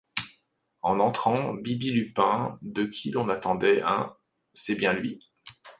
[0.81, 4.15] En entrant Bibi-Lupin de qui l’on attendait un:—
[4.55, 5.19] «C’est bien lui!…